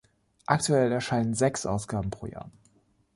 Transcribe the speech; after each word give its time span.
Aktuell 0.47 0.91
erscheinen 0.91 1.35
sechs 1.35 1.67
Ausgaben 1.67 2.09
pro 2.09 2.25
Jahr. 2.25 2.49